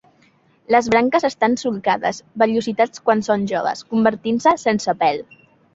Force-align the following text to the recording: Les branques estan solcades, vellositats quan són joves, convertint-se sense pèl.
Les 0.75 0.87
branques 0.93 1.27
estan 1.29 1.57
solcades, 1.63 2.23
vellositats 2.45 3.07
quan 3.11 3.25
són 3.31 3.47
joves, 3.55 3.87
convertint-se 3.95 4.59
sense 4.69 5.03
pèl. 5.07 5.27